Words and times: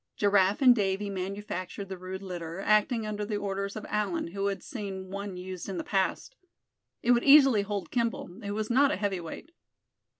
Giraffe 0.17 0.63
and 0.63 0.75
Davy 0.75 1.11
manufactured 1.11 1.87
the 1.87 1.95
rude 1.99 2.23
litter, 2.23 2.59
acting 2.59 3.05
under 3.05 3.23
the 3.23 3.37
orders 3.37 3.75
of 3.75 3.85
Allan, 3.87 4.29
who 4.29 4.47
had 4.47 4.63
seen 4.63 5.11
one 5.11 5.37
used 5.37 5.69
in 5.69 5.77
the 5.77 5.83
past. 5.83 6.35
It 7.03 7.11
would 7.11 7.23
easily 7.23 7.61
hold 7.61 7.91
Kimball, 7.91 8.41
who 8.43 8.55
was 8.55 8.71
not 8.71 8.89
a 8.89 8.95
heavy 8.95 9.19
weight. 9.19 9.51